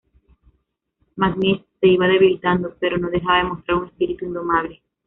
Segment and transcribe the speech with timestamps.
[1.15, 4.81] McNish se iba debilitando, pero no dejaba de mostar un "espíritu indomable".